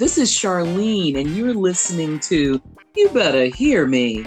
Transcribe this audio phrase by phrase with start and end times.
[0.00, 2.58] this is Charlene, and you're listening to
[2.96, 4.24] You Better Hear Me.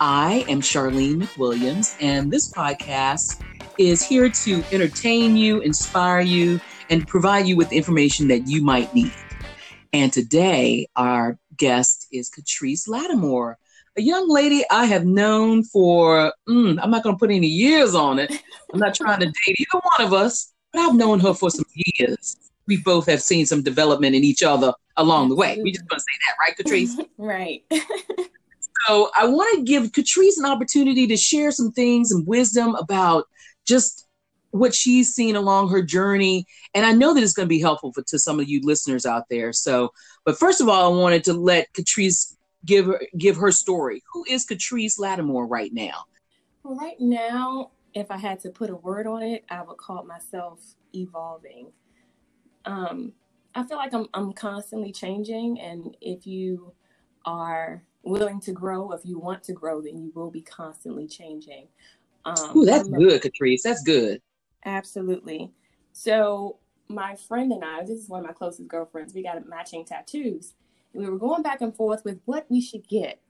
[0.00, 3.42] I am Charlene McWilliams, and this podcast
[3.76, 8.94] is here to entertain you, inspire you, and provide you with information that you might
[8.94, 9.12] need.
[9.92, 13.58] And today, our guest is Catrice Lattimore,
[13.98, 17.94] a young lady I have known for, mm, I'm not going to put any years
[17.94, 18.32] on it.
[18.72, 21.66] I'm not trying to date either one of us, but I've known her for some
[21.74, 25.58] years we both have seen some development in each other along the way.
[25.62, 27.08] We just want to say that, right, Catrice?
[27.18, 27.64] right.
[28.86, 33.26] so I want to give Catrice an opportunity to share some things and wisdom about
[33.66, 34.06] just
[34.50, 36.46] what she's seen along her journey.
[36.74, 39.04] And I know that it's going to be helpful for, to some of you listeners
[39.04, 39.52] out there.
[39.52, 39.92] So,
[40.24, 44.02] but first of all, I wanted to let Catrice give her, give her story.
[44.12, 46.04] Who is Catrice Lattimore right now?
[46.62, 50.04] Well, right now, if I had to put a word on it, I would call
[50.04, 50.60] myself
[50.94, 51.70] evolving
[52.64, 53.12] um,
[53.56, 56.72] I feel like I'm I'm constantly changing, and if you
[57.24, 61.66] are willing to grow, if you want to grow, then you will be constantly changing.
[62.24, 63.62] Um, Ooh, that's good, Catrice.
[63.62, 64.20] That's good.
[64.64, 65.50] Absolutely.
[65.92, 66.58] So
[66.88, 70.54] my friend and I, this is one of my closest girlfriends, we got matching tattoos.
[70.92, 73.20] And we were going back and forth with what we should get.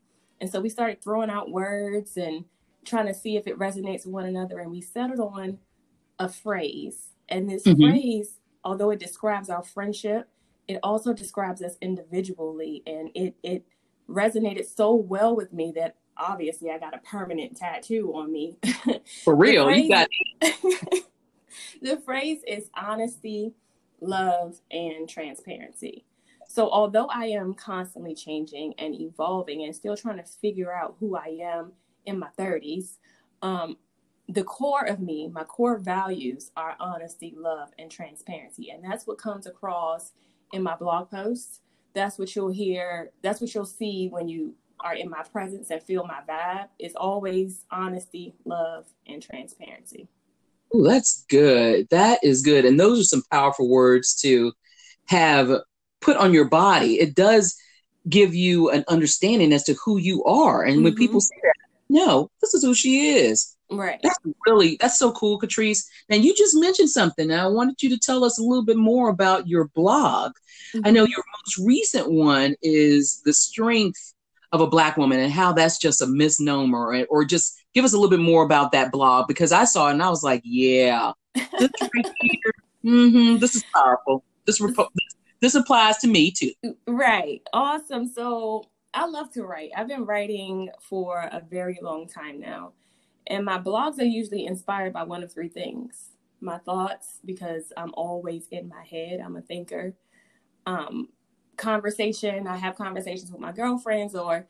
[0.41, 2.45] And so we started throwing out words and
[2.85, 4.61] trying to see if it resonates with one another.
[4.61, 5.59] And we settled on
[6.19, 7.09] a phrase.
[7.29, 7.83] And this mm-hmm.
[7.83, 10.29] phrase although it describes our friendship,
[10.67, 12.83] it also describes us individually.
[12.85, 13.65] And it, it
[14.11, 18.59] resonated so well with me that obviously I got a permanent tattoo on me.
[19.25, 20.09] For real, phrase, you got
[21.81, 23.55] the phrase is honesty,
[24.01, 26.05] love, and transparency.
[26.49, 31.17] So, although I am constantly changing and evolving and still trying to figure out who
[31.17, 31.73] I am
[32.05, 32.97] in my 30s,
[33.43, 33.77] um,
[34.29, 38.71] the core of me, my core values are honesty, love, and transparency.
[38.71, 40.13] And that's what comes across
[40.53, 41.61] in my blog posts.
[41.95, 43.13] That's what you'll hear.
[43.23, 46.69] That's what you'll see when you are in my presence and feel my vibe.
[46.79, 50.09] It's always honesty, love, and transparency.
[50.75, 51.89] Oh, that's good.
[51.91, 52.65] That is good.
[52.65, 54.53] And those are some powerful words to
[55.07, 55.51] have
[56.01, 56.99] put on your body.
[56.99, 57.57] It does
[58.09, 60.65] give you an understanding as to who you are.
[60.65, 60.85] And mm-hmm.
[60.85, 61.55] when people say that,
[61.89, 63.99] no, this is who she is Right.
[64.03, 65.87] That's really that's so cool, Catrice.
[66.09, 67.33] And you just mentioned something.
[67.33, 70.33] I wanted you to tell us a little bit more about your blog.
[70.75, 70.87] Mm-hmm.
[70.87, 74.15] I know your most recent one is the strength
[74.53, 77.93] of a black woman and how that's just a misnomer or, or just give us
[77.93, 80.43] a little bit more about that blog because I saw it and I was like,
[80.45, 81.71] yeah, this,
[82.85, 84.23] mm-hmm, this is powerful.
[84.47, 84.89] This, repo-
[85.41, 86.53] this applies to me too.
[86.87, 87.43] Right.
[87.53, 88.07] Awesome.
[88.07, 89.71] So I love to write.
[89.77, 92.73] I've been writing for a very long time now.
[93.29, 96.11] And my blogs are usually inspired by one of three things
[96.41, 99.95] my thoughts, because I'm always in my head, I'm a thinker.
[100.67, 101.09] Um,
[101.57, 104.47] conversation, I have conversations with my girlfriends, or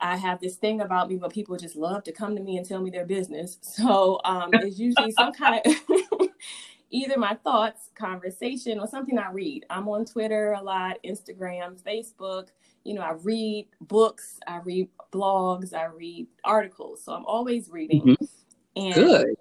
[0.00, 2.66] I have this thing about me where people just love to come to me and
[2.66, 3.58] tell me their business.
[3.62, 5.74] So um, it's usually some kind of
[6.90, 9.66] either my thoughts, conversation, or something I read.
[9.70, 12.48] I'm on Twitter a lot, Instagram, Facebook
[12.84, 17.02] you know, I read books, I read blogs, I read articles.
[17.02, 18.02] So I'm always reading.
[18.02, 18.24] Mm-hmm.
[18.76, 19.36] And Good.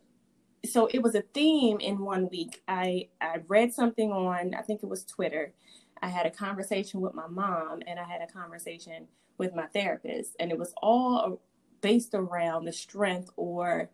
[0.66, 2.62] So it was a theme in one week.
[2.68, 5.54] I I read something on I think it was Twitter.
[6.02, 10.36] I had a conversation with my mom and I had a conversation with my therapist
[10.40, 11.42] and it was all
[11.82, 13.90] based around the strength or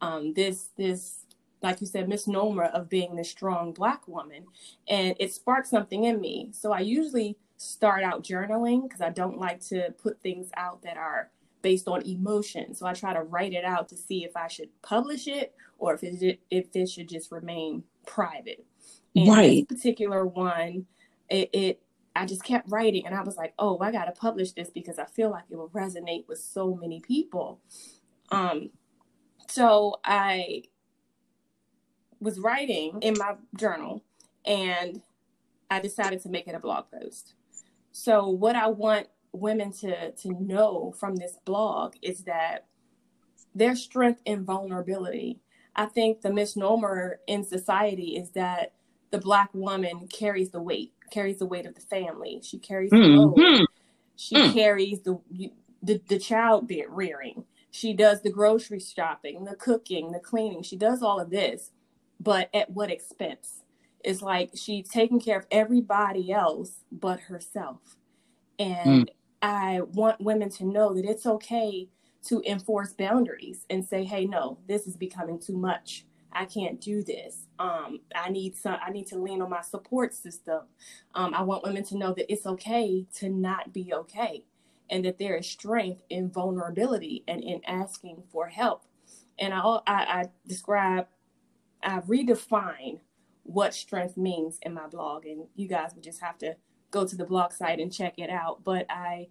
[0.00, 1.26] um, this this
[1.62, 4.44] like you said misnomer of being the strong black woman
[4.88, 9.38] and it sparked something in me so i usually start out journaling because I don't
[9.38, 11.30] like to put things out that are
[11.62, 12.74] based on emotion.
[12.74, 15.94] So I try to write it out to see if I should publish it or
[15.94, 18.64] if it if it should just remain private.
[19.16, 19.66] And right.
[19.68, 20.86] this particular one,
[21.30, 21.82] it, it
[22.14, 25.06] I just kept writing and I was like, oh, I gotta publish this because I
[25.06, 27.60] feel like it will resonate with so many people.
[28.30, 28.70] Um
[29.48, 30.64] so I
[32.20, 34.04] was writing in my journal
[34.44, 35.00] and
[35.70, 37.34] I decided to make it a blog post.
[37.96, 42.66] So what I want women to to know from this blog is that
[43.54, 45.40] their strength and vulnerability.
[45.76, 48.72] I think the misnomer in society is that
[49.12, 52.40] the black woman carries the weight, carries the weight of the family.
[52.42, 53.36] She carries the load.
[53.36, 53.64] Mm-hmm.
[54.16, 54.52] She mm.
[54.52, 55.20] carries the,
[55.80, 57.44] the the child rearing.
[57.70, 60.64] She does the grocery shopping, the cooking, the cleaning.
[60.64, 61.70] She does all of this,
[62.18, 63.63] but at what expense?
[64.04, 67.96] It's like she's taking care of everybody else but herself.
[68.58, 69.08] And mm.
[69.42, 71.88] I want women to know that it's okay
[72.26, 76.06] to enforce boundaries and say, hey, no, this is becoming too much.
[76.32, 77.46] I can't do this.
[77.58, 78.76] Um, I need some.
[78.84, 80.62] I need to lean on my support system.
[81.14, 84.44] Um, I want women to know that it's okay to not be okay,
[84.90, 88.84] and that there is strength in vulnerability and in asking for help.
[89.38, 91.06] And I, I, I describe,
[91.82, 92.98] I redefine
[93.44, 96.56] what strength means in my blog, and you guys would just have to
[96.90, 98.64] go to the blog site and check it out.
[98.64, 99.28] But I,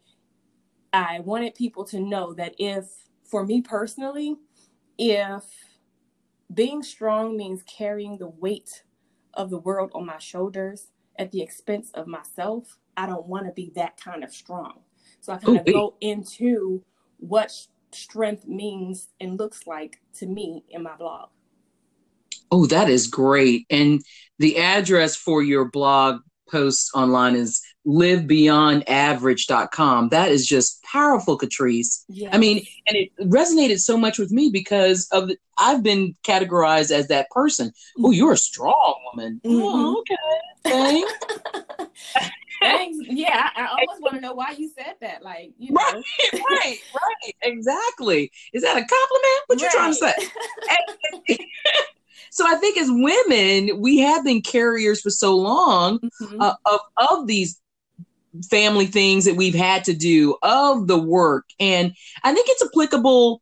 [0.92, 2.86] I wanted people to know that if,
[3.24, 4.38] for me personally,
[4.98, 5.44] if
[6.54, 8.84] being strong means carrying the weight
[9.34, 12.78] of the world on my shoulders at the expense of myself.
[12.96, 14.82] I don't want to be that kind of strong.
[15.22, 16.84] So I kind of go into
[17.18, 17.52] what
[17.92, 21.30] strength means and looks like to me in my blog.
[22.54, 23.66] Oh, that is great.
[23.72, 24.04] And
[24.38, 26.22] the address for your blog
[26.52, 30.10] post online is livebeyondaverage.com.
[30.10, 32.04] That is just powerful, Catrice.
[32.10, 32.30] Yes.
[32.32, 36.92] I mean, and it resonated so much with me because of the, I've been categorized
[36.92, 37.72] as that person.
[37.98, 39.42] Oh, you're a strong woman.
[39.44, 39.60] Mm-hmm.
[39.60, 40.16] Oh, okay.
[40.64, 41.12] Thanks.
[42.64, 42.98] Thanks.
[43.10, 45.22] Yeah, I, always want to know why you said that.
[45.24, 45.82] Like, you know.
[45.82, 46.04] Right,
[46.34, 47.36] right, right.
[47.42, 48.32] Exactly.
[48.54, 49.44] Is that a compliment?
[49.48, 50.14] What you trying to say?
[52.44, 56.42] so I think as women, we have been carriers for so long mm-hmm.
[56.42, 57.60] uh, of of these
[58.50, 61.46] family things that we've had to do, of the work.
[61.60, 61.94] And
[62.24, 63.42] I think it's applicable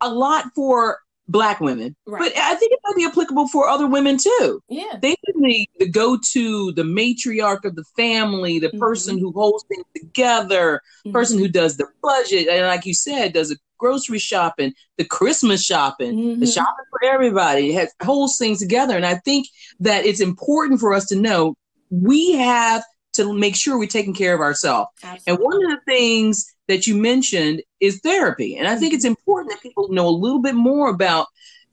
[0.00, 2.20] a lot for black women, right.
[2.20, 4.62] but I think it might be applicable for other women too.
[4.68, 4.98] Yeah.
[5.00, 8.78] They the, the go to, the matriarch of the family, the mm-hmm.
[8.78, 11.12] person who holds things together, mm-hmm.
[11.12, 15.62] person who does the budget, and like you said, does the grocery shopping, the Christmas
[15.62, 16.40] shopping, mm-hmm.
[16.40, 18.96] the shopping for everybody, has, holds things together.
[18.96, 19.46] And I think
[19.80, 21.56] that it's important for us to know
[21.90, 22.82] we have
[23.16, 24.90] to make sure we're taking care of ourselves.
[25.26, 28.56] And one of the things that you mentioned is therapy.
[28.56, 31.26] And I think it's important that people know a little bit more about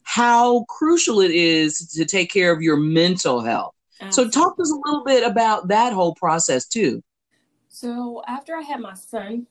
[0.04, 3.74] how crucial it is to take care of your mental health.
[4.02, 4.34] Absolutely.
[4.34, 7.02] So, talk to us a little bit about that whole process too.
[7.70, 9.48] So, after I had my son,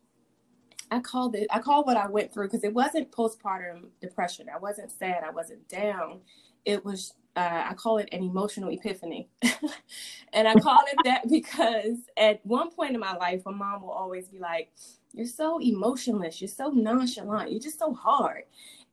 [0.90, 4.48] I called it, I called what I went through because it wasn't postpartum depression.
[4.54, 6.20] I wasn't sad, I wasn't down.
[6.64, 9.28] It was uh, I call it an emotional epiphany.
[10.32, 13.90] and I call it that because at one point in my life, my mom will
[13.90, 14.70] always be like,
[15.12, 16.40] You're so emotionless.
[16.40, 17.50] You're so nonchalant.
[17.50, 18.44] You're just so hard.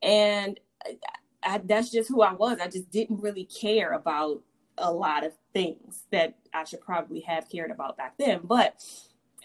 [0.01, 0.97] And I,
[1.43, 2.59] I, that's just who I was.
[2.61, 4.41] I just didn't really care about
[4.77, 8.41] a lot of things that I should probably have cared about back then.
[8.43, 8.81] But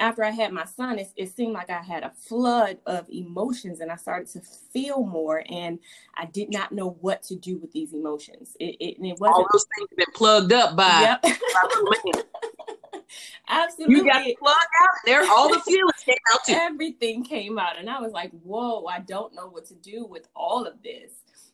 [0.01, 3.81] after I had my son, it, it, seemed like I had a flood of emotions
[3.81, 4.41] and I started to
[4.73, 5.79] feel more and
[6.15, 8.57] I did not know what to do with these emotions.
[8.59, 11.25] It, it, it wasn't all those things have been plugged up by, yep.
[13.49, 13.97] Absolutely.
[13.97, 15.23] You got plugged out there.
[15.31, 16.55] All the feelings came out too.
[16.55, 17.79] Everything came out.
[17.79, 21.13] And I was like, whoa, I don't know what to do with all of this.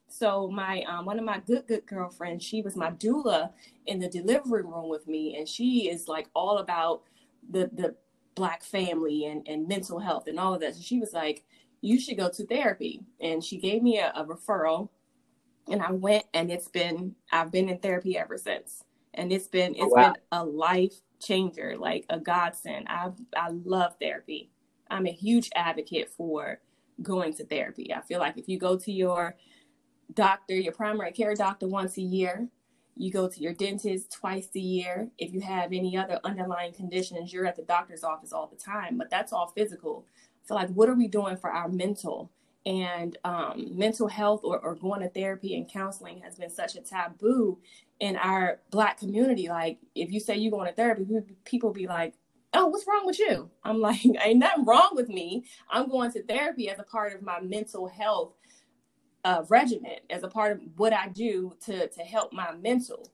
[0.08, 3.50] So my um, one of my good good girlfriends, she was my doula
[3.86, 7.02] in the delivery room with me, and she is like all about
[7.48, 7.94] the the
[8.34, 10.74] black family and, and mental health and all of that.
[10.74, 11.44] So she was like,
[11.80, 13.02] you should go to therapy.
[13.20, 14.90] And she gave me a, a referral
[15.68, 18.84] and I went and it's been, I've been in therapy ever since.
[19.14, 20.12] And it's been, oh, it's oh, wow.
[20.12, 22.86] been a life changer, like a godsend.
[22.88, 24.50] I I love therapy.
[24.90, 26.60] I'm a huge advocate for
[27.02, 27.92] going to therapy.
[27.94, 29.36] I feel like if you go to your
[30.14, 32.48] doctor, your primary care doctor once a year,
[33.00, 35.08] you go to your dentist twice a year.
[35.18, 38.98] If you have any other underlying conditions, you're at the doctor's office all the time,
[38.98, 40.04] but that's all physical.
[40.44, 42.30] So, like, what are we doing for our mental?
[42.66, 46.82] And um, mental health or, or going to therapy and counseling has been such a
[46.82, 47.58] taboo
[48.00, 49.48] in our Black community.
[49.48, 51.06] Like, if you say you're going to therapy,
[51.46, 52.12] people be like,
[52.52, 53.48] oh, what's wrong with you?
[53.64, 55.46] I'm like, ain't nothing wrong with me.
[55.70, 58.34] I'm going to therapy as a part of my mental health
[59.24, 63.10] uh, regimen as a part of what I do to to help my mental.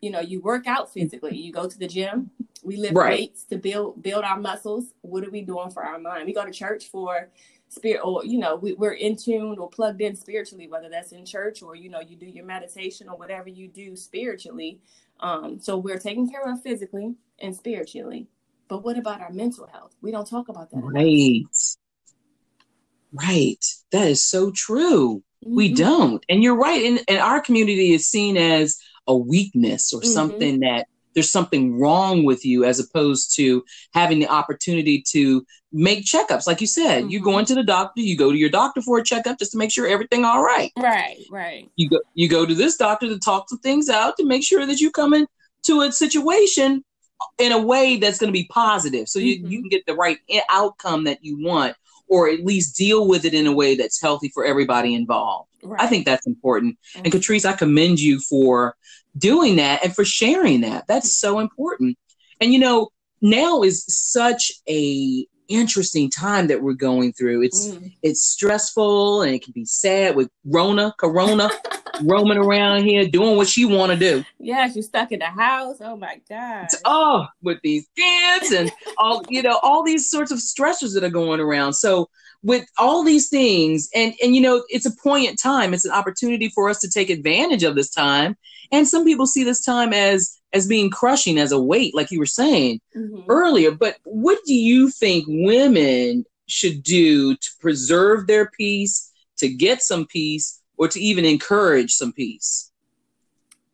[0.00, 1.36] You know, you work out physically.
[1.36, 2.30] You go to the gym.
[2.62, 3.10] We lift right.
[3.10, 4.92] weights to build build our muscles.
[5.02, 6.26] What are we doing for our mind?
[6.26, 7.28] We go to church for
[7.68, 11.24] spirit, or you know, we, we're in tune or plugged in spiritually, whether that's in
[11.24, 14.80] church or you know, you do your meditation or whatever you do spiritually.
[15.20, 18.26] Um, so we're taken care of physically and spiritually.
[18.68, 19.96] But what about our mental health?
[20.00, 20.80] We don't talk about that.
[20.80, 21.44] Right.
[23.12, 23.64] Right.
[23.90, 25.22] That is so true.
[25.44, 25.56] Mm-hmm.
[25.56, 26.24] We don't.
[26.28, 26.84] And you're right.
[26.84, 30.10] And, and our community is seen as a weakness or mm-hmm.
[30.10, 36.04] something that there's something wrong with you as opposed to having the opportunity to make
[36.04, 37.10] checkups like you said mm-hmm.
[37.10, 39.58] you go into the doctor you go to your doctor for a checkup just to
[39.58, 43.18] make sure everything all right right right you go you go to this doctor to
[43.18, 46.84] talk some things out to make sure that you come into a situation
[47.38, 49.52] in a way that's going to be positive so you, mm-hmm.
[49.52, 50.18] you can get the right
[50.50, 51.76] outcome that you want
[52.10, 55.48] or at least deal with it in a way that's healthy for everybody involved.
[55.62, 55.80] Right.
[55.80, 56.76] I think that's important.
[56.94, 57.04] Mm-hmm.
[57.04, 58.76] And Catrice, I commend you for
[59.16, 60.86] doing that and for sharing that.
[60.88, 61.96] That's so important.
[62.40, 62.88] And you know,
[63.22, 67.42] now is such a interesting time that we're going through.
[67.42, 67.92] It's mm.
[68.02, 71.50] it's stressful and it can be sad with Rona, Corona,
[72.02, 74.24] roaming around here doing what she want to do.
[74.38, 75.76] Yeah, she's stuck in the house.
[75.80, 76.68] Oh my god.
[76.84, 81.10] Oh, with these kids and all you know, all these sorts of stressors that are
[81.10, 81.74] going around.
[81.74, 82.08] So
[82.42, 85.74] with all these things and and you know it's a poignant time.
[85.74, 88.36] It's an opportunity for us to take advantage of this time.
[88.72, 92.18] And some people see this time as as being crushing as a weight like you
[92.18, 93.22] were saying mm-hmm.
[93.28, 93.70] earlier.
[93.70, 100.06] But what do you think women should do to preserve their peace to get some
[100.06, 102.72] peace or to even encourage some peace?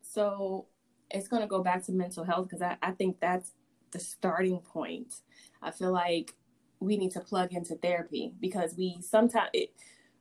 [0.01, 0.67] So
[1.09, 3.51] it's going to go back to mental health because I, I think that's
[3.91, 5.13] the starting point.
[5.61, 6.35] I feel like
[6.79, 9.73] we need to plug into therapy because we sometimes it,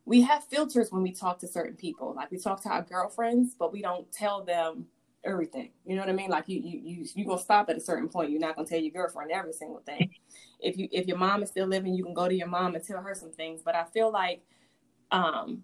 [0.05, 2.15] we have filters when we talk to certain people.
[2.15, 4.87] Like we talk to our girlfriends, but we don't tell them
[5.25, 5.73] everything.
[5.85, 6.31] You know what I mean?
[6.31, 8.31] Like you you you you gonna stop at a certain point.
[8.31, 10.11] You're not gonna tell your girlfriend every single thing.
[10.61, 12.85] If you if your mom is still living, you can go to your mom and
[12.85, 13.63] tell her some things.
[13.63, 14.43] But I feel like
[15.11, 15.63] um,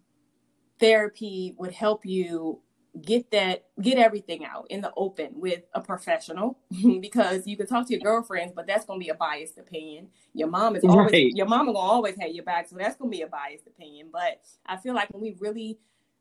[0.78, 2.60] therapy would help you
[3.00, 6.58] get that get everything out in the open with a professional
[7.00, 10.08] because you can talk to your girlfriends but that's going to be a biased opinion.
[10.34, 11.32] Your mom is always right.
[11.34, 14.08] your mom will always have your back so that's going to be a biased opinion.
[14.12, 15.78] But i feel like when we really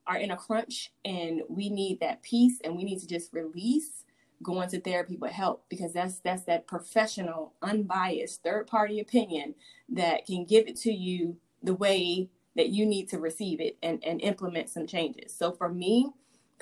[0.07, 4.05] are in a crunch and we need that peace and we need to just release
[4.41, 9.53] going to therapy would help because that's that's that professional unbiased third party opinion
[9.89, 14.03] that can give it to you the way that you need to receive it and,
[14.03, 15.33] and implement some changes.
[15.33, 16.11] So for me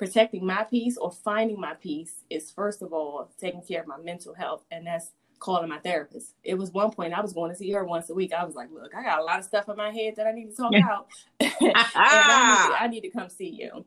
[0.00, 3.98] protecting my peace or finding my peace is first of all taking care of my
[3.98, 6.36] mental health and that's calling my therapist.
[6.42, 8.32] It was one point i was going to see her once a week.
[8.32, 10.32] I was like look i got a lot of stuff in my head that i
[10.32, 11.08] need to talk about
[11.40, 13.84] and I, need to, I, need to, come see you.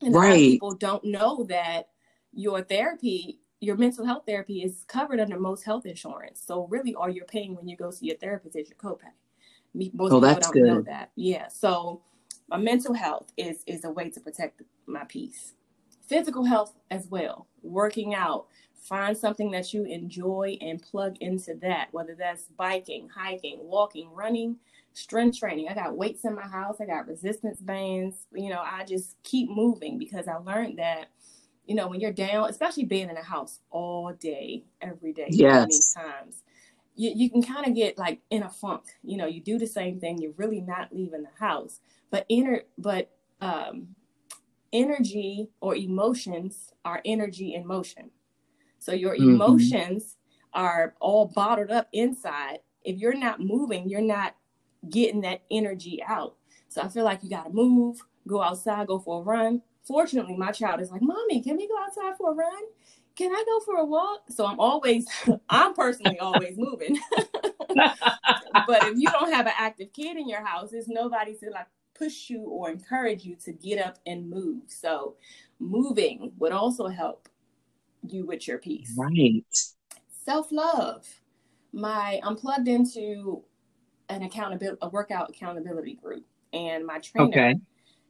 [0.00, 0.52] And right.
[0.52, 1.88] people don't know that
[2.32, 6.40] your therapy your mental health therapy is covered under most health insurance.
[6.46, 9.10] So really all you're paying when you go see your therapist is your copay.
[9.74, 10.62] Most oh, people don't good.
[10.62, 11.10] know that.
[11.16, 12.02] Yeah so
[12.48, 15.54] my mental health is is a way to protect my peace.
[16.06, 17.46] Physical health as well.
[17.62, 18.46] Working out.
[18.82, 24.56] Find something that you enjoy and plug into that whether that's biking hiking walking running
[24.92, 25.68] strength training.
[25.68, 26.80] I got weights in my house.
[26.80, 28.26] I got resistance bands.
[28.32, 31.06] You know i just keep moving because i learned that
[31.66, 35.94] you know when you're down especially being in a house all day every day yes.
[35.94, 36.42] times
[36.94, 38.84] you, you can kind of get like in a funk.
[39.02, 40.18] You know you do the same thing.
[40.20, 41.80] You're really not leaving the house
[42.12, 43.88] but inner but um,
[44.72, 48.10] energy or emotions are energy in motion
[48.78, 49.30] so your mm-hmm.
[49.30, 50.18] emotions
[50.54, 54.36] are all bottled up inside if you're not moving you're not
[54.90, 56.36] getting that energy out
[56.68, 60.36] so i feel like you got to move go outside go for a run fortunately
[60.36, 62.62] my child is like mommy can we go outside for a run
[63.14, 64.22] can I go for a walk?
[64.30, 65.06] So I'm always,
[65.50, 66.98] I'm personally always moving.
[68.66, 71.66] but if you don't have an active kid in your house, there's nobody to like
[72.02, 74.62] push you or encourage you to get up and move.
[74.66, 75.16] So
[75.58, 77.28] moving would also help
[78.02, 78.94] you with your peace.
[78.96, 79.44] Right.
[80.24, 81.06] Self love.
[81.72, 83.42] My I'm plugged into
[84.08, 87.54] an accountability a workout accountability group, and my trainer okay.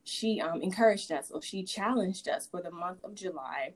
[0.05, 3.75] she um, encouraged us or she challenged us for the month of July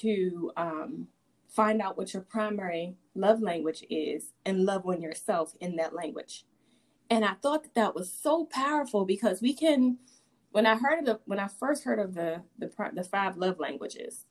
[0.00, 1.08] to um,
[1.48, 6.44] find out what your primary love language is and love on yourself in that language.
[7.14, 9.98] And I thought that that was so powerful because we can.
[10.50, 13.60] When I heard of the, when I first heard of the the, the five love
[13.60, 14.24] languages,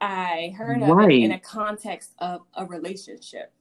[0.00, 1.10] I heard of right.
[1.10, 3.52] it in a context of a relationship.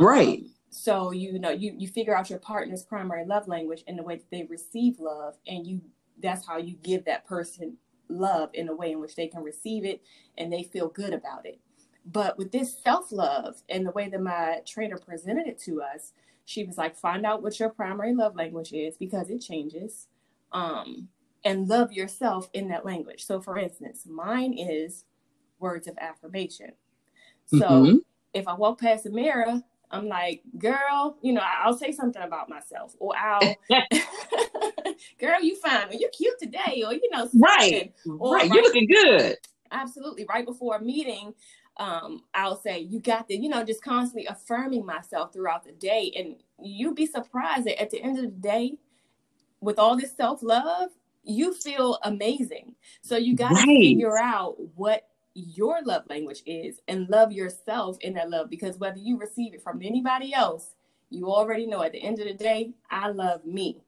[0.00, 0.38] Right.
[0.38, 4.02] Um, so you know you you figure out your partner's primary love language and the
[4.02, 5.82] way that they receive love, and you
[6.22, 7.76] that's how you give that person
[8.08, 10.00] love in a way in which they can receive it
[10.38, 11.60] and they feel good about it.
[12.06, 16.14] But with this self love and the way that my trainer presented it to us,
[16.48, 20.06] she was like, find out what your primary love language is because it changes.
[20.50, 21.08] Um,
[21.44, 23.26] and love yourself in that language.
[23.26, 25.04] So, for instance, mine is
[25.58, 26.72] words of affirmation.
[27.44, 27.96] So, mm-hmm.
[28.32, 32.48] if I walk past a mirror, I'm like, girl, you know, I'll say something about
[32.48, 33.54] myself, or I'll,
[35.20, 38.86] girl, you fine, or you're cute today, or you know, right, or, right, you're looking
[38.86, 39.36] good.
[39.70, 41.34] Absolutely, right before a meeting,
[41.78, 46.12] um, I'll say, you got the, you know, just constantly affirming myself throughout the day,
[46.16, 48.78] and you'd be surprised that at the end of the day,
[49.60, 50.90] with all this self love,
[51.24, 52.74] you feel amazing.
[53.02, 53.80] So you got to right.
[53.80, 58.98] figure out what your love language is and love yourself in that love because whether
[58.98, 60.74] you receive it from anybody else,
[61.10, 63.82] you already know at the end of the day, I love me.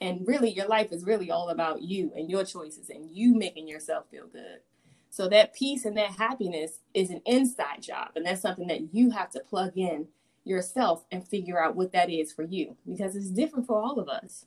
[0.00, 3.68] And really, your life is really all about you and your choices and you making
[3.68, 4.60] yourself feel good.
[5.10, 8.10] So that peace and that happiness is an inside job.
[8.14, 10.06] And that's something that you have to plug in
[10.44, 14.08] yourself and figure out what that is for you because it's different for all of
[14.08, 14.46] us.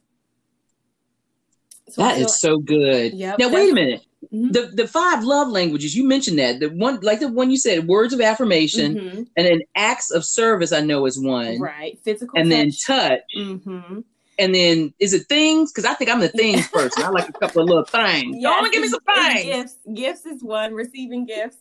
[1.90, 3.14] So that is so good.
[3.14, 4.06] Yep, now wait a minute.
[4.34, 4.52] Mm-hmm.
[4.52, 7.88] The the five love languages you mentioned that the one like the one you said
[7.88, 9.24] words of affirmation mm-hmm.
[9.36, 12.58] and then acts of service I know is one right physical and touch.
[12.58, 14.00] then touch mm-hmm.
[14.40, 15.72] And then is it things?
[15.72, 17.04] Because I think I'm the things person.
[17.04, 18.38] I like a couple of little things.
[18.40, 19.44] Yes, oh give me some things?
[19.44, 19.78] gifts.
[19.94, 21.58] Gifts is one receiving gifts.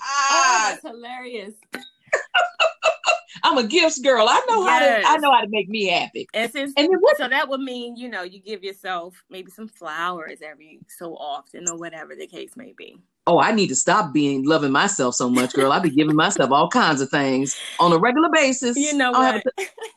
[0.00, 1.54] Ah, that's hilarious
[3.44, 4.26] I'm a gifts girl.
[4.28, 5.04] I know yes.
[5.04, 6.26] how to I know how to make me happy.
[6.32, 9.50] And, since, and then what, so that would mean, you know, you give yourself maybe
[9.50, 12.96] some flowers every so often or whatever the case may be.
[13.26, 15.72] Oh, I need to stop being loving myself so much, girl.
[15.72, 18.76] I be giving myself all kinds of things on a regular basis.
[18.76, 19.42] You know what?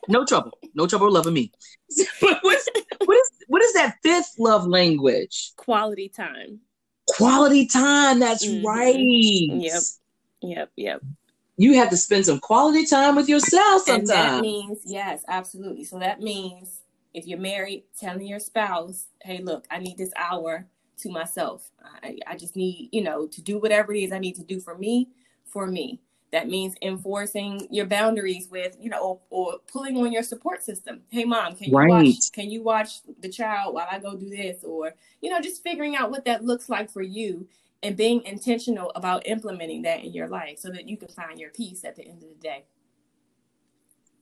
[0.10, 0.58] no trouble.
[0.76, 1.52] No trouble loving me.
[2.20, 2.70] what, is,
[3.06, 5.52] what is what is that fifth love language?
[5.56, 6.60] Quality time.
[7.08, 8.20] Quality time.
[8.20, 8.66] That's mm-hmm.
[8.66, 8.96] right.
[8.98, 9.82] Yep.
[10.42, 10.72] Yep.
[10.76, 11.02] Yep
[11.58, 14.10] you have to spend some quality time with yourself sometimes.
[14.12, 15.84] And that means, yes, absolutely.
[15.84, 16.82] So that means
[17.14, 20.68] if you're married, telling your spouse, hey, look, I need this hour
[21.00, 21.72] to myself.
[22.04, 24.60] I, I just need, you know, to do whatever it is I need to do
[24.60, 25.10] for me,
[25.46, 26.00] for me.
[26.32, 31.02] That means enforcing your boundaries with, you know, or, or pulling on your support system.
[31.10, 31.90] Hey, mom, can you right.
[31.90, 32.32] watch?
[32.34, 34.64] Can you watch the child while I go do this?
[34.64, 37.48] Or, you know, just figuring out what that looks like for you
[37.84, 41.52] and being intentional about implementing that in your life so that you can find your
[41.52, 42.66] peace at the end of the day.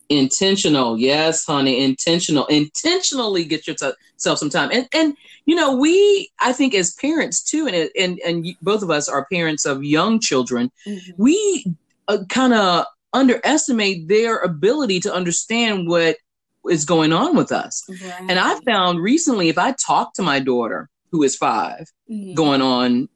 [0.10, 2.46] Intentional, yes, honey, intentional.
[2.46, 3.96] Intentionally get yourself
[4.38, 5.16] some time, and and
[5.48, 9.26] you know we, I think as parents too, and and and both of us are
[9.32, 10.72] parents of young children.
[10.86, 11.12] Mm-hmm.
[11.18, 11.66] We
[12.08, 16.18] uh, kind of underestimate their ability to understand what
[16.70, 17.84] is going on with us.
[17.90, 18.26] Right.
[18.30, 22.34] And I found recently, if I talk to my daughter who is 5 mm-hmm.
[22.34, 23.10] going on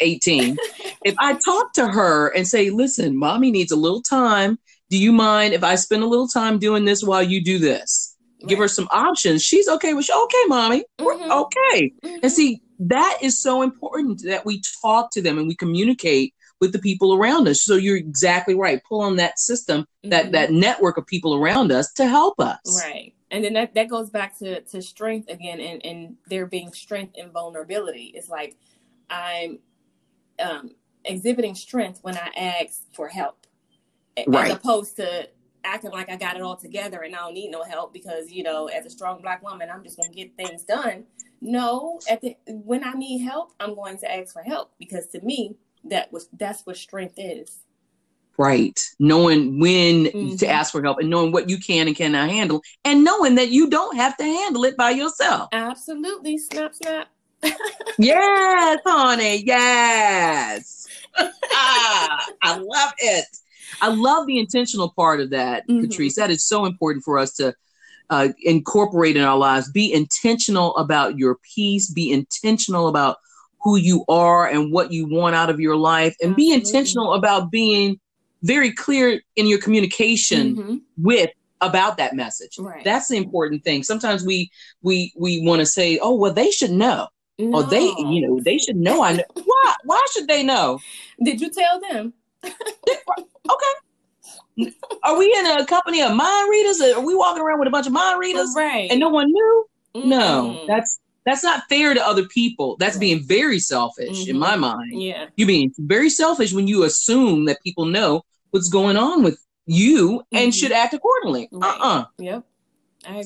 [0.00, 0.56] 18,
[1.04, 4.58] if I talk to her and say, listen, mommy needs a little time.
[4.90, 8.16] Do you mind if I spend a little time doing this while you do this?
[8.40, 8.48] Right.
[8.50, 9.42] Give her some options.
[9.42, 11.30] She's okay with, okay, mommy, mm-hmm.
[11.30, 11.92] okay.
[12.02, 12.18] Mm-hmm.
[12.22, 16.72] And see, that is so important that we talk to them and we communicate with
[16.72, 17.62] the people around us.
[17.62, 18.82] So you're exactly right.
[18.88, 20.10] Pull on that system, mm-hmm.
[20.10, 22.82] that that network of people around us to help us.
[22.84, 23.14] Right.
[23.30, 27.16] And then that, that goes back to, to strength again and, and there being strength
[27.18, 28.12] and vulnerability.
[28.14, 28.56] It's like
[29.10, 29.58] I'm
[30.38, 30.70] um,
[31.04, 33.46] exhibiting strength when I ask for help,
[34.26, 34.50] right.
[34.50, 35.28] as opposed to
[35.64, 38.42] acting like I got it all together and I don't need no help because you
[38.42, 41.04] know, as a strong black woman, I'm just gonna get things done.
[41.40, 45.20] No, at the when I need help, I'm going to ask for help because to
[45.20, 47.60] me, that was that's what strength is.
[48.36, 48.80] Right.
[48.98, 50.36] Knowing when mm-hmm.
[50.36, 53.50] to ask for help and knowing what you can and cannot handle, and knowing that
[53.50, 55.50] you don't have to handle it by yourself.
[55.52, 56.38] Absolutely.
[56.38, 57.08] Snap, snap
[57.98, 59.42] yes, honey.
[59.44, 60.86] Yes.
[61.16, 63.26] ah, I love it.
[63.80, 65.84] I love the intentional part of that, mm-hmm.
[65.84, 66.14] Catrice.
[66.14, 67.54] That is so important for us to
[68.10, 69.70] uh, incorporate in our lives.
[69.70, 71.90] Be intentional about your peace.
[71.90, 73.16] Be intentional about
[73.62, 76.44] who you are and what you want out of your life, and Absolutely.
[76.44, 77.98] be intentional about being
[78.42, 80.76] very clear in your communication mm-hmm.
[80.98, 81.30] with
[81.62, 82.58] about that message.
[82.58, 82.84] Right.
[82.84, 83.82] That's the important thing.
[83.82, 84.50] Sometimes we
[84.82, 87.58] we we want to say, "Oh, well, they should know." No.
[87.58, 89.02] Oh, they, you know, they should know.
[89.02, 89.24] I know.
[89.34, 89.74] Why?
[89.84, 90.78] Why should they know?
[91.22, 92.12] Did you tell them?
[92.44, 94.72] okay.
[95.02, 96.80] Are we in a company of mind readers?
[96.80, 98.52] Are we walking around with a bunch of mind readers?
[98.56, 98.90] Right.
[98.90, 99.66] And no one knew?
[99.96, 100.08] Mm-hmm.
[100.08, 102.76] No, that's that's not fair to other people.
[102.78, 104.30] That's being very selfish mm-hmm.
[104.30, 104.92] in my mind.
[104.92, 105.26] Yeah.
[105.36, 110.20] You're being very selfish when you assume that people know what's going on with you
[110.20, 110.36] mm-hmm.
[110.36, 111.48] and should act accordingly.
[111.50, 111.80] Right.
[111.80, 112.04] Uh-uh.
[112.18, 112.44] Yep.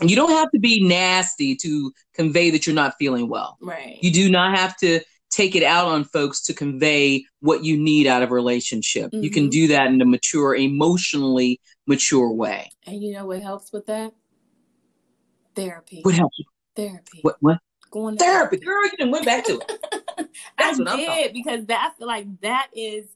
[0.03, 3.57] You don't have to be nasty to convey that you're not feeling well.
[3.61, 3.99] Right.
[4.01, 8.07] You do not have to take it out on folks to convey what you need
[8.07, 9.11] out of a relationship.
[9.11, 9.23] Mm-hmm.
[9.23, 9.51] You can mm-hmm.
[9.51, 12.71] do that in a mature, emotionally mature way.
[12.87, 14.13] And you know what helps with that?
[15.55, 16.01] Therapy.
[16.03, 16.37] What helps?
[16.77, 17.21] Therapy.
[17.23, 17.37] What?
[17.41, 17.59] What?
[17.91, 18.67] Going to therapy, therapy.
[18.67, 18.85] girl.
[18.85, 20.29] You didn't went back to it.
[20.59, 23.07] That's I did because that I feel like that is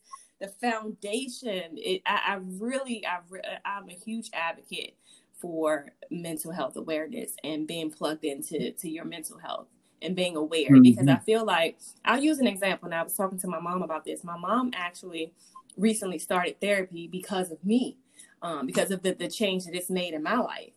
[0.40, 1.76] the foundation.
[1.76, 3.18] It, I, I really, I,
[3.64, 4.96] I'm a huge advocate
[5.42, 9.66] for mental health awareness and being plugged into to your mental health
[10.00, 10.82] and being aware mm-hmm.
[10.82, 13.82] because I feel like I'll use an example and I was talking to my mom
[13.82, 14.24] about this.
[14.24, 15.34] My mom actually
[15.76, 17.98] recently started therapy because of me,
[18.40, 20.72] um, because of the, the change that it's made in my life.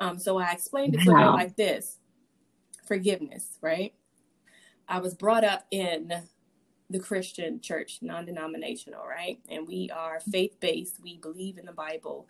[0.00, 1.98] Um, so I explained it to her like this
[2.86, 3.94] forgiveness, right?
[4.88, 6.12] I was brought up in
[6.88, 9.38] the Christian church, non denominational, right?
[9.48, 12.28] And we are faith based, we believe in the Bible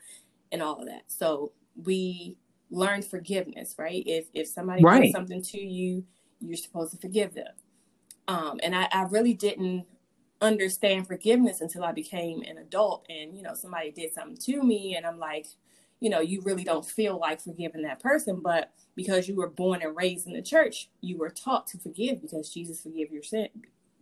[0.52, 1.02] and all of that.
[1.08, 1.52] So
[1.84, 2.36] we
[2.70, 4.02] learned forgiveness, right?
[4.06, 5.02] If if somebody right.
[5.02, 6.04] did something to you,
[6.40, 7.52] you're supposed to forgive them.
[8.28, 9.86] Um, and I, I really didn't
[10.40, 14.94] understand forgiveness until I became an adult and you know somebody did something to me
[14.94, 15.46] and I'm like
[16.00, 19.80] you know you really don't feel like forgiving that person but because you were born
[19.80, 23.48] and raised in the church you were taught to forgive because Jesus forgive your sin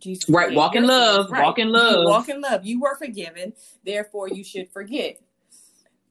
[0.01, 1.45] Jesus right walk in love right.
[1.45, 3.53] walk in love walk in love you were forgiven
[3.87, 5.19] therefore you should forgive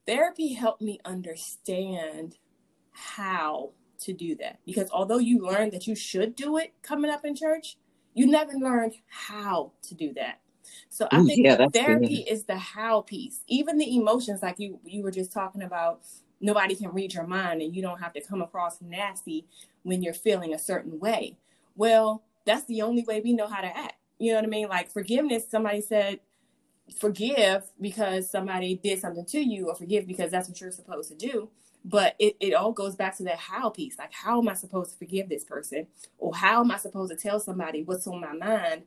[0.06, 2.38] therapy helped me understand
[2.92, 7.24] how to do that because although you learned that you should do it coming up
[7.26, 7.78] in church
[8.14, 10.40] you never learned how to do that.
[10.90, 12.32] So I mm, think yeah, therapy good.
[12.32, 13.42] is the how piece.
[13.48, 16.02] Even the emotions, like you you were just talking about,
[16.40, 19.46] nobody can read your mind, and you don't have to come across nasty
[19.84, 21.38] when you're feeling a certain way.
[21.76, 23.96] Well, that's the only way we know how to act.
[24.20, 24.70] You know what I mean?
[24.70, 25.50] Like forgiveness.
[25.50, 26.20] Somebody said
[27.00, 31.16] forgive because somebody did something to you, or forgive because that's what you're supposed to
[31.16, 31.50] do.
[31.86, 33.98] But it, it all goes back to that how piece.
[33.98, 35.88] Like how am i supposed to forgive this person?
[36.18, 38.84] Or how am i supposed to tell somebody what's on my mind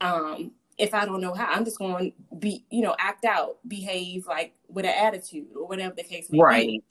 [0.00, 1.46] um if i don't know how?
[1.46, 5.66] I'm just going to be you know act out behave like with an attitude or
[5.66, 6.42] whatever the case may be.
[6.42, 6.66] Right.
[6.66, 6.82] be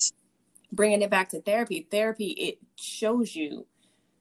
[0.71, 3.65] bringing it back to therapy therapy it shows you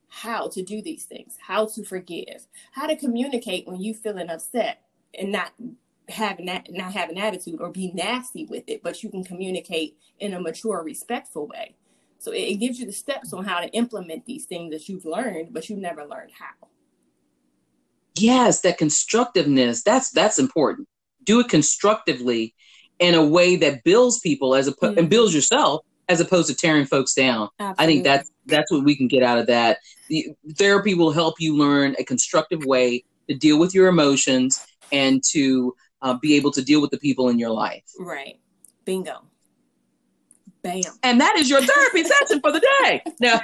[0.08, 4.82] how to do these things how to forgive how to communicate when you're feeling upset
[5.18, 5.52] and not
[6.08, 9.96] having that not have an attitude or be nasty with it, but you can communicate
[10.18, 11.76] in a mature, respectful way.
[12.18, 15.04] So it, it gives you the steps on how to implement these things that you've
[15.04, 16.68] learned, but you've never learned how.
[18.16, 20.88] Yes, that constructiveness, that's that's important.
[21.24, 22.54] Do it constructively
[22.98, 24.98] in a way that builds people as a mm-hmm.
[24.98, 27.48] and builds yourself as opposed to tearing folks down.
[27.58, 27.84] Absolutely.
[27.84, 29.78] I think that's that's what we can get out of that.
[30.08, 35.22] The, therapy will help you learn a constructive way to deal with your emotions and
[35.30, 37.82] to uh, be able to deal with the people in your life.
[37.98, 38.38] Right.
[38.84, 39.24] Bingo.
[40.62, 40.82] Bam.
[41.02, 43.02] And that is your therapy session for the day.
[43.20, 43.40] Now,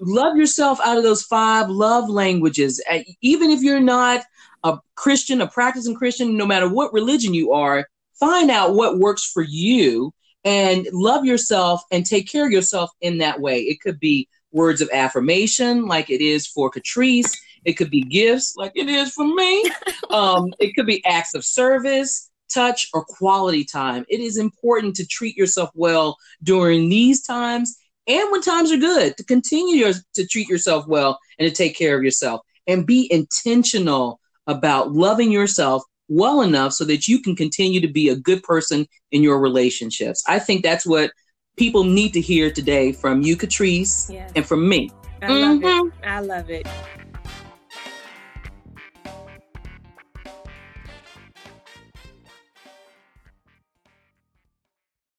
[0.00, 2.82] love yourself out of those five love languages.
[3.20, 4.22] Even if you're not
[4.62, 7.86] a Christian, a practicing Christian, no matter what religion you are,
[8.18, 10.12] find out what works for you
[10.46, 13.58] and love yourself and take care of yourself in that way.
[13.62, 17.30] It could be words of affirmation, like it is for Catrice.
[17.64, 19.68] It could be gifts, like it is for me.
[20.10, 24.06] um, it could be acts of service, touch, or quality time.
[24.08, 29.16] It is important to treat yourself well during these times and when times are good
[29.16, 33.12] to continue your, to treat yourself well and to take care of yourself and be
[33.12, 38.42] intentional about loving yourself well enough so that you can continue to be a good
[38.42, 40.22] person in your relationships.
[40.26, 41.10] I think that's what
[41.56, 44.32] people need to hear today from you, Catrice, yes.
[44.36, 44.90] and from me.
[45.22, 45.88] I love mm-hmm.
[45.88, 45.94] it.
[46.06, 46.66] I love it.